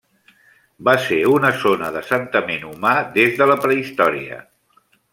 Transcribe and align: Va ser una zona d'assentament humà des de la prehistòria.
Va 0.87 0.95
ser 1.03 1.19
una 1.33 1.51
zona 1.65 1.91
d'assentament 1.97 2.67
humà 2.73 2.97
des 3.21 3.39
de 3.43 3.51
la 3.55 3.63
prehistòria. 3.67 4.43